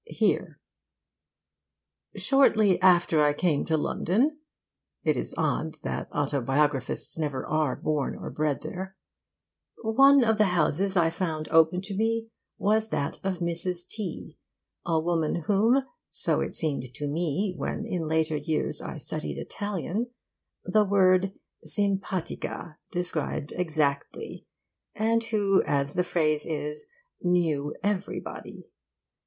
[0.07, 0.59] Here:
[2.15, 4.39] 'Shortly after I came to London'
[5.03, 8.97] it is odd that autobiographists never are born or bred there
[9.83, 13.87] 'one of the houses I found open to me was that of Mrs.
[13.87, 14.39] T,
[14.87, 20.07] a woman whom (so it seemed to me when in later years I studied Italian)
[20.63, 21.33] the word
[21.63, 24.47] simpatica described exactly,
[24.95, 26.87] and who, as the phrase is,
[27.21, 28.63] "knew everybody."